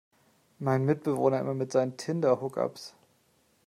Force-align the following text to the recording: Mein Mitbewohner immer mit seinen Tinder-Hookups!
Mein 0.57 0.83
Mitbewohner 0.85 1.39
immer 1.39 1.53
mit 1.53 1.71
seinen 1.71 1.95
Tinder-Hookups! 1.95 2.95